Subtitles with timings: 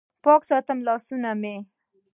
[0.23, 1.55] پاک ساتم لاسونه مې